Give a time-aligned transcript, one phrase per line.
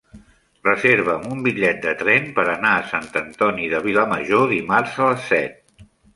[0.67, 5.31] Reserva'm un bitllet de tren per anar a Sant Antoni de Vilamajor dimarts a les
[5.37, 5.89] set.